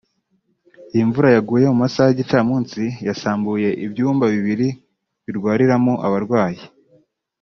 [0.93, 4.67] Iyi mvura yaguye mu masaha y’igicamunsi yasambuye ibyumba bibiri
[5.25, 6.61] birwariramo abarwayi